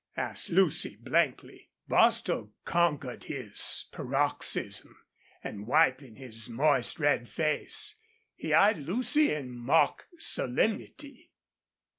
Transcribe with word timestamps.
asked 0.17 0.49
Lucy, 0.49 0.95
blankly. 0.99 1.69
Bostil 1.87 2.53
conquered 2.65 3.25
his 3.25 3.85
paroxysm, 3.91 4.97
and, 5.43 5.67
wiping 5.67 6.15
his 6.15 6.49
moist 6.49 6.99
red 6.99 7.29
face, 7.29 7.97
he 8.35 8.51
eyed 8.51 8.79
Lucy 8.79 9.31
in 9.31 9.51
mock 9.55 10.07
solemnity. 10.17 11.29